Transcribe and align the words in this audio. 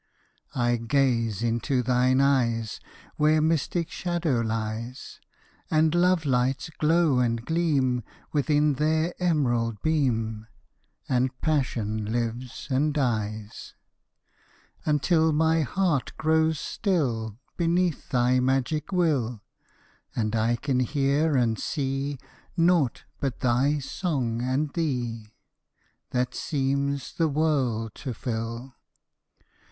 I 0.55 0.77
gaze 0.77 1.43
into 1.43 1.83
thine 1.83 2.21
eyes, 2.21 2.79
Where 3.17 3.39
mystic 3.39 3.91
shadow 3.91 4.39
lies, 4.41 5.19
And 5.69 5.93
lovelights 5.93 6.71
glow 6.79 7.19
and 7.19 7.45
gleam 7.45 8.01
Within 8.33 8.73
their 8.73 9.13
emerald 9.21 9.79
beam, 9.83 10.47
And 11.07 11.39
passion 11.41 12.05
lives 12.11 12.67
and 12.71 12.95
dies— 12.95 13.75
Until 14.87 15.31
my 15.33 15.61
heart 15.61 16.13
grows 16.17 16.59
still 16.59 17.37
Beneath 17.55 18.09
thy 18.09 18.39
magic 18.39 18.91
will, 18.91 19.43
And 20.15 20.35
I 20.35 20.55
can 20.55 20.79
hear 20.79 21.35
and 21.37 21.59
see 21.59 22.17
Naught 22.57 23.03
but 23.19 23.41
thy 23.41 23.77
song 23.77 24.41
and 24.41 24.73
thee, 24.73 25.35
That 26.09 26.33
seems 26.33 27.13
the 27.13 27.29
world 27.29 27.93
to 28.01 28.15
fill. 28.15 28.73